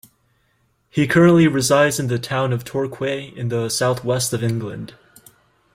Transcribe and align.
He 0.89 1.05
currently 1.05 1.47
resides 1.47 1.99
in 1.99 2.07
the 2.07 2.17
town 2.17 2.53
of 2.53 2.65
Torquay 2.65 3.25
in 3.35 3.49
the 3.49 3.69
south 3.69 4.03
west 4.03 4.33
of 4.33 4.43
England. 4.43 4.95